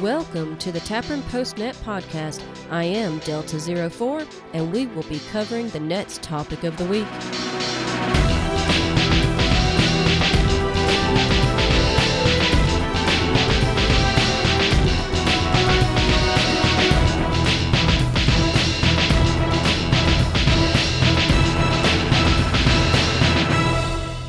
[0.00, 2.42] Welcome to the TAPRN Postnet podcast.
[2.70, 7.06] I am Delta 04, and we will be covering the Nets topic of the week.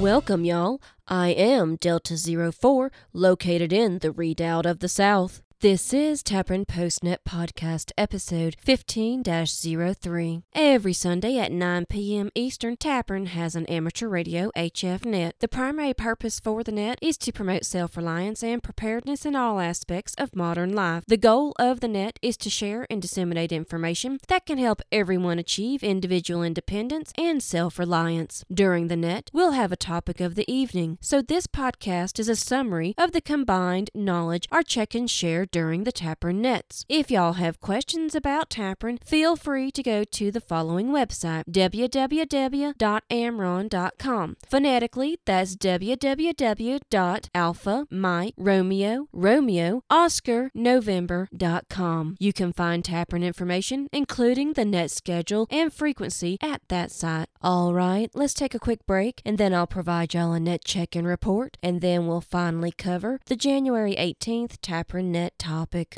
[0.00, 0.80] Welcome, y'all.
[1.08, 2.16] I am Delta
[2.52, 5.42] 04, located in the Redoubt of the South.
[5.62, 10.42] This is TAPRN Postnet Podcast, episode 15 03.
[10.54, 12.30] Every Sunday at 9 p.m.
[12.34, 15.34] Eastern, TAPRN has an amateur radio HF net.
[15.40, 19.58] The primary purpose for the net is to promote self reliance and preparedness in all
[19.58, 21.04] aspects of modern life.
[21.06, 25.38] The goal of the net is to share and disseminate information that can help everyone
[25.38, 28.44] achieve individual independence and self reliance.
[28.52, 32.36] During the net, we'll have a topic of the evening, so this podcast is a
[32.36, 36.84] summary of the combined knowledge our check and share during the TAPRN Nets.
[36.88, 44.36] If y'all have questions about TAPRN, feel free to go to the following website www.amrron.com.
[44.48, 46.76] Phonetically, that's www.alpha
[47.90, 52.16] Mike Romeo Romeo Oscar November.com.
[52.18, 57.28] You can find TAPRN information, including the net schedule and frequency, at that site.
[57.42, 61.06] All right, let's take a quick break, and then I'll provide y'all a net check-in
[61.06, 65.94] report, and then we'll finally cover the January 18th TAPRN Net topic.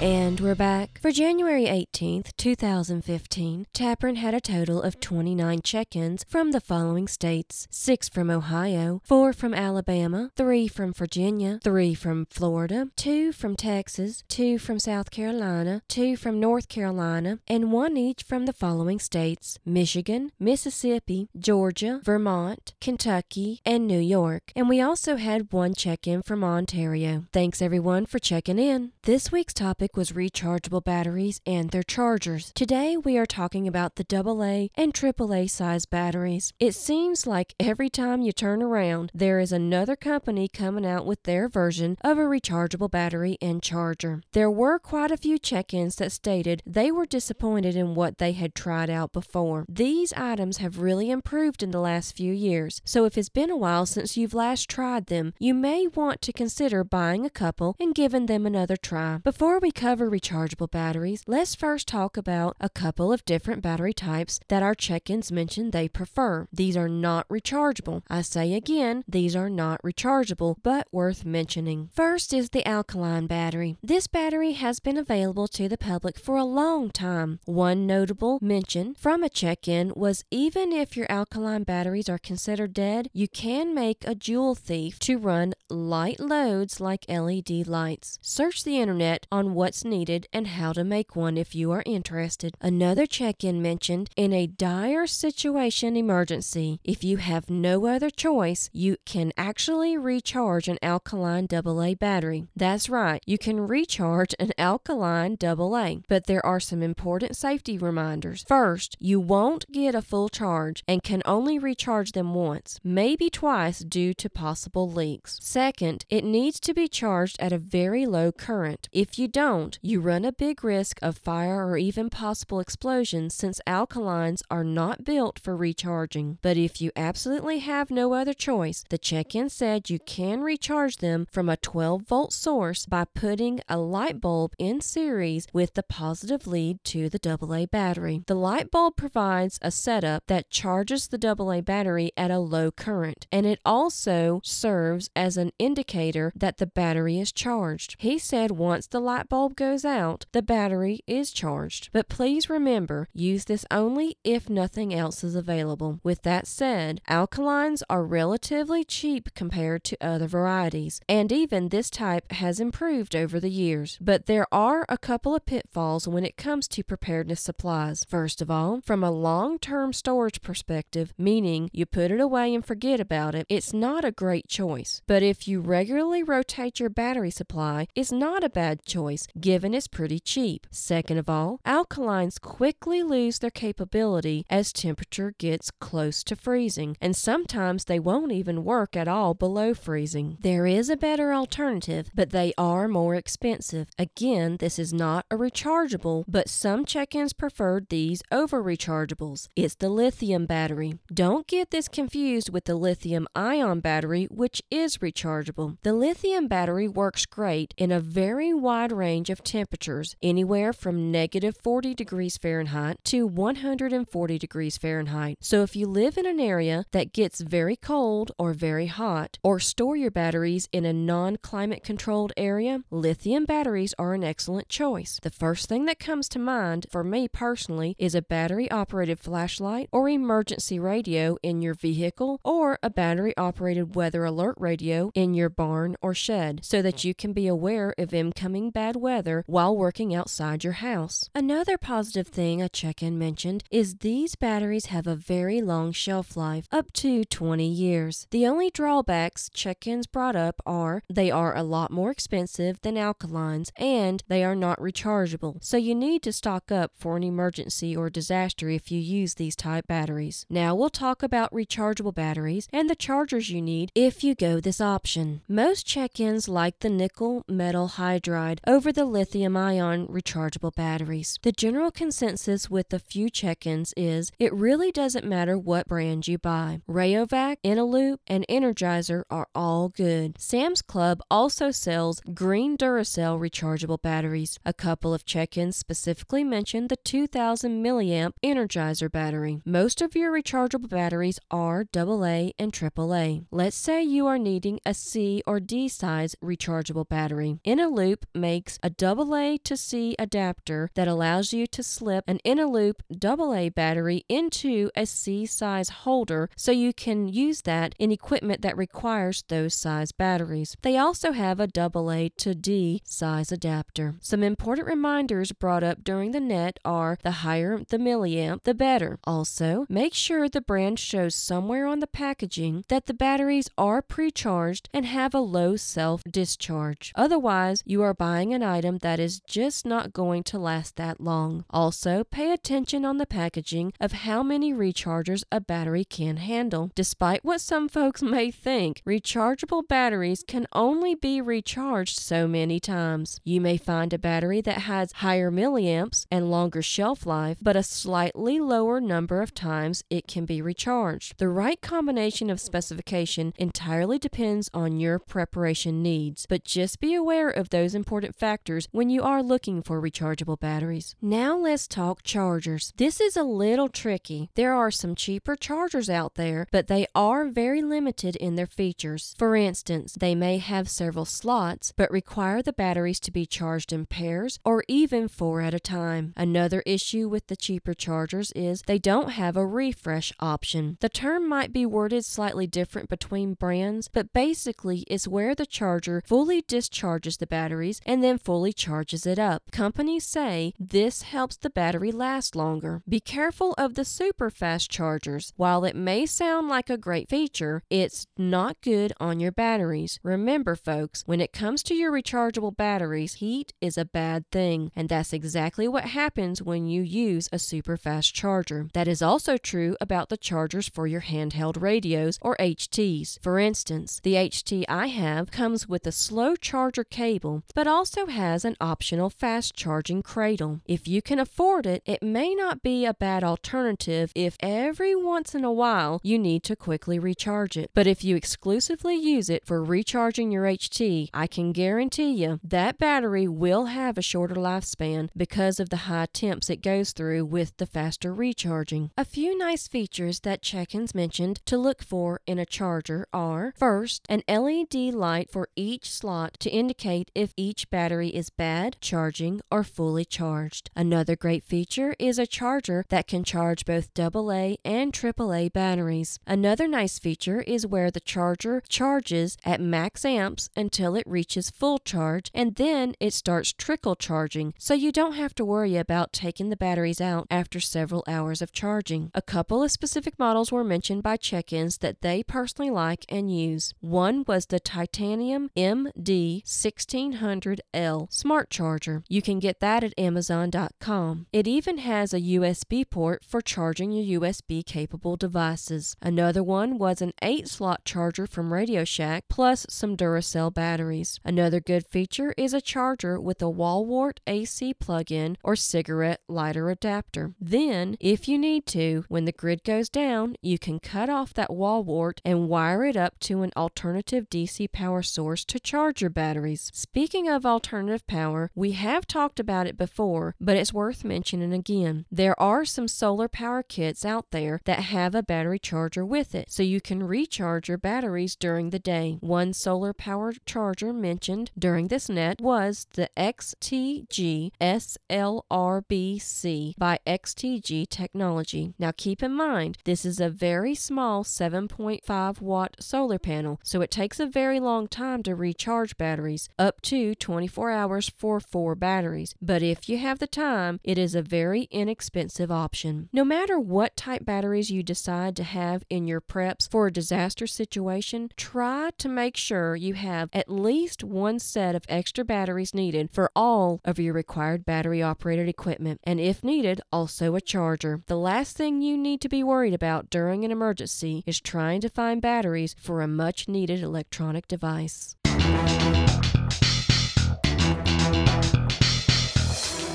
[0.00, 0.98] And we're back.
[1.02, 7.06] For January 18th, 2015, Tapron had a total of 29 check ins from the following
[7.06, 13.56] states 6 from Ohio, 4 from Alabama, 3 from Virginia, 3 from Florida, 2 from
[13.56, 18.98] Texas, 2 from South Carolina, 2 from North Carolina, and 1 each from the following
[18.98, 24.50] states Michigan, Mississippi, Georgia, Vermont, Kentucky, and New York.
[24.56, 27.26] And we also had one check in from Ontario.
[27.34, 28.92] Thanks everyone for checking in.
[29.02, 32.52] This week's topic was rechargeable batteries and their chargers.
[32.54, 36.52] Today we are talking about the AA and AAA size batteries.
[36.58, 41.22] It seems like every time you turn around, there is another company coming out with
[41.24, 44.22] their version of a rechargeable battery and charger.
[44.32, 48.32] There were quite a few check ins that stated they were disappointed in what they
[48.32, 49.64] had tried out before.
[49.68, 53.56] These items have really improved in the last few years, so if it's been a
[53.56, 57.94] while since you've last tried them, you may want to consider buying a couple and
[57.94, 59.18] giving them another try.
[59.18, 64.38] Before we cover rechargeable batteries, let's first talk about a couple of different battery types
[64.48, 66.46] that our check ins mentioned they prefer.
[66.52, 68.02] These are not rechargeable.
[68.10, 71.88] I say again, these are not rechargeable, but worth mentioning.
[71.94, 73.78] First is the alkaline battery.
[73.82, 77.40] This battery has been available to the public for a long time.
[77.46, 82.74] One notable mention from a check in was even if your alkaline batteries are considered
[82.74, 88.18] dead, you can make a joule thief to run light loads like LED lights.
[88.20, 92.52] Search the internet on what's needed and how to make one if you are interested.
[92.60, 98.68] Another check in mentioned in a dire situation emergency, if you have no other choice,
[98.72, 102.48] you can actually recharge an alkaline AA battery.
[102.56, 108.44] That's right, you can recharge an alkaline AA, but there are some important safety reminders.
[108.48, 113.78] First, you won't get a full charge and can only recharge them once, maybe twice
[113.84, 115.38] due to possible leaks.
[115.40, 118.88] Second, it needs to be charged at a very low current.
[118.90, 123.60] If you don't, you run a big risk of fire or even possible explosions since
[123.66, 126.38] alkalines are not built for recharging.
[126.42, 130.96] But if you absolutely have no other choice, the check in said you can recharge
[130.96, 135.82] them from a 12 volt source by putting a light bulb in series with the
[135.82, 138.22] positive lead to the AA battery.
[138.26, 143.26] The light bulb provides a setup that charges the AA battery at a low current,
[143.30, 147.96] and it also serves as an indicator that the battery is charged.
[147.98, 151.90] He said once the light bulb goes out, the battery is charged.
[151.92, 156.00] But please remember, use this only if nothing else is available.
[156.02, 162.30] With that said, alkalines are relatively cheap compared to other varieties, and even this type
[162.32, 163.98] has improved over the years.
[164.00, 168.04] But there are a couple of pitfalls when it comes to preparedness supplies.
[168.08, 172.64] First of all, from a long term storage perspective, meaning you put it away and
[172.64, 175.02] forget about it, it's not a great choice.
[175.06, 179.88] But if you regularly rotate your battery supply, it's not a bad choice given it's
[179.88, 180.66] pretty cheap.
[180.70, 187.16] Second of all, alkalines quickly lose their capability as temperature gets close to freezing, and
[187.16, 190.36] sometimes they won't even work at all below freezing.
[190.40, 193.88] There is a better alternative, but they are more expensive.
[193.98, 199.48] Again, this is not a rechargeable, but some check ins preferred these over rechargeables.
[199.56, 200.98] It's the lithium battery.
[201.12, 205.78] Don't get this confused with the lithium ion battery, which is rechargeable.
[205.82, 211.56] The lithium battery works great in a very wide range of temperatures, anywhere from negative
[211.62, 215.36] 40 degrees Fahrenheit to 140 degrees Fahrenheit.
[215.40, 219.60] So if you live in an area that gets very cold or very hot, or
[219.60, 225.18] store your batteries in a non climate controlled area, lithium batteries are an excellent choice.
[225.22, 229.88] The first thing that comes to mind for me personally is a battery operated flashlight
[229.92, 235.50] or emergency radio in your vehicle or a battery operated weather alert radio in your
[235.50, 239.09] barn or shed so that you can be aware of incoming bad weather
[239.46, 241.28] while working outside your house.
[241.34, 246.36] Another positive thing a check in mentioned is these batteries have a very long shelf
[246.36, 248.26] life, up to 20 years.
[248.30, 252.94] The only drawbacks check ins brought up are they are a lot more expensive than
[252.94, 257.96] alkalines and they are not rechargeable, so you need to stock up for an emergency
[257.96, 260.46] or disaster if you use these type batteries.
[260.48, 264.80] Now we'll talk about rechargeable batteries and the chargers you need if you go this
[264.80, 265.42] option.
[265.48, 271.38] Most check ins like the nickel metal hydride over the lithium ion rechargeable batteries.
[271.42, 276.28] The general consensus with a few check ins is it really doesn't matter what brand
[276.28, 276.82] you buy.
[276.88, 280.40] Rayovac, Eneloop, and Energizer are all good.
[280.40, 284.58] Sam's Club also sells green Duracell rechargeable batteries.
[284.64, 289.60] A couple of check ins specifically mention the 2000 milliamp Energizer battery.
[289.64, 293.46] Most of your rechargeable batteries are AA and AAA.
[293.50, 297.60] Let's say you are needing a C or D size rechargeable battery.
[297.66, 303.70] Eneloop makes a AA to C adapter that allows you to slip an Eneloop AA
[303.70, 309.44] battery into a C size holder so you can use that in equipment that requires
[309.48, 310.76] those size batteries.
[310.82, 314.14] They also have a AA to D size adapter.
[314.20, 319.18] Some important reminders brought up during the net are the higher the milliamp, the better.
[319.24, 324.88] Also, make sure the brand shows somewhere on the packaging that the batteries are pre-charged
[324.92, 327.12] and have a low self discharge.
[327.14, 331.64] Otherwise, you are buying an item that is just not going to last that long.
[331.70, 336.90] Also, pay attention on the packaging of how many rechargers a battery can handle.
[336.94, 343.40] Despite what some folks may think, rechargeable batteries can only be recharged so many times.
[343.44, 347.82] You may find a battery that has higher milliamps and longer shelf life, but a
[347.82, 351.38] slightly lower number of times it can be recharged.
[351.38, 357.50] The right combination of specification entirely depends on your preparation needs, but just be aware
[357.50, 361.16] of those important factors when you are looking for rechargeable batteries.
[361.20, 362.92] Now let's talk chargers.
[362.96, 364.50] This is a little tricky.
[364.54, 369.34] There are some cheaper chargers out there, but they are very limited in their features.
[369.38, 374.06] For instance, they may have several slots, but require the batteries to be charged in
[374.06, 376.32] pairs or even four at a time.
[376.36, 380.96] Another issue with the cheaper chargers is they don't have a refresh option.
[381.00, 386.22] The term might be worded slightly different between brands, but basically it's where the charger
[386.26, 389.62] fully discharges the batteries and then fully charges it up.
[389.72, 393.02] Companies say this helps the battery last longer.
[393.08, 395.52] Be careful of the super fast chargers.
[395.56, 400.18] While it may sound like a great feature, it's not good on your batteries.
[400.22, 405.08] Remember, folks, when it comes to your rechargeable batteries, heat is a bad thing, and
[405.08, 408.88] that's exactly what happens when you use a super fast charger.
[408.92, 413.38] That is also true about the chargers for your handheld radios or HTs.
[413.42, 418.49] For instance, the HT I have comes with a slow charger cable, but also has
[418.64, 420.80] an optional fast charging cradle.
[420.86, 425.54] If you can afford it, it may not be a bad alternative if every once
[425.54, 427.90] in a while you need to quickly recharge it.
[427.94, 432.98] But if you exclusively use it for recharging your HT, I can guarantee you that
[432.98, 437.76] battery will have a shorter lifespan because of the high temps it goes through with
[437.76, 439.10] the faster recharging.
[439.18, 444.26] A few nice features that check-ins mentioned to look for in a charger are first,
[444.28, 449.84] an LED light for each slot to indicate if each battery is bad, charging, or
[449.84, 450.88] fully charged.
[450.96, 456.38] Another great feature is a charger that can charge both AA and AAA batteries.
[456.46, 461.98] Another nice feature is where the charger charges at max amps until it reaches full
[461.98, 466.70] charge and then it starts trickle charging, so you don't have to worry about taking
[466.70, 469.32] the batteries out after several hours of charging.
[469.34, 473.52] A couple of specific models were mentioned by check ins that they personally like and
[473.52, 473.92] use.
[474.00, 479.24] One was the Titanium MD1600L Smart charger.
[479.28, 481.46] You can get that at Amazon.com.
[481.52, 486.14] It even has a USB port for charging your USB capable devices.
[486.22, 491.40] Another one was an 8 slot charger from Radio Shack plus some Duracell batteries.
[491.44, 496.40] Another good feature is a charger with a wall wart AC plug in or cigarette
[496.48, 497.54] lighter adapter.
[497.60, 501.72] Then, if you need to, when the grid goes down, you can cut off that
[501.72, 506.30] wall wart and wire it up to an alternative DC power source to charge your
[506.30, 506.92] batteries.
[506.94, 512.26] Speaking of alternative power, we have talked about it before, but it's worth mentioning again.
[512.30, 516.70] There are some solar power kits out there that have a battery charger with it,
[516.70, 519.38] so you can recharge your batteries during the day.
[519.40, 528.94] One solar power charger mentioned during this net was the XTG SLRBC by XTG Technology.
[528.98, 534.10] Now keep in mind, this is a very small 7.5 watt solar panel, so it
[534.10, 539.54] takes a very long time to recharge batteries, up to 24 hours for four batteries.
[539.60, 543.28] But if you have the time, it is a very inexpensive option.
[543.32, 547.66] No matter what type batteries you decide to have in your preps for a disaster
[547.66, 553.30] situation, try to make sure you have at least one set of extra batteries needed
[553.32, 558.22] for all of your required battery operated equipment, and if needed, also a charger.
[558.26, 562.08] The last thing you need to be worried about during an emergency is trying to
[562.08, 565.36] find batteries for a much needed electronic device.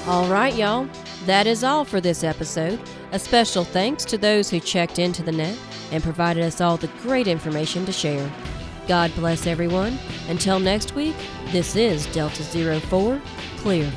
[0.07, 0.87] All right, y'all.
[1.25, 2.79] That is all for this episode.
[3.11, 5.57] A special thanks to those who checked into the net
[5.91, 8.31] and provided us all the great information to share.
[8.87, 9.97] God bless everyone.
[10.29, 11.15] Until next week,
[11.47, 13.19] this is Delta Zero Four
[13.57, 13.91] Clear.